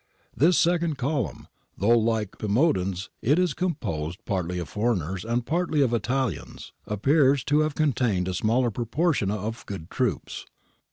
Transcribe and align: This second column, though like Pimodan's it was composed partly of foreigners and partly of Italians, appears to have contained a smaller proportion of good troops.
This 0.35 0.57
second 0.57 0.97
column, 0.97 1.47
though 1.77 1.89
like 1.95 2.39
Pimodan's 2.39 3.11
it 3.21 3.37
was 3.37 3.53
composed 3.53 4.25
partly 4.25 4.57
of 4.57 4.67
foreigners 4.67 5.23
and 5.23 5.45
partly 5.45 5.81
of 5.83 5.93
Italians, 5.93 6.71
appears 6.87 7.43
to 7.43 7.59
have 7.59 7.75
contained 7.75 8.27
a 8.27 8.33
smaller 8.33 8.71
proportion 8.71 9.29
of 9.29 9.63
good 9.67 9.91
troops. 9.91 10.47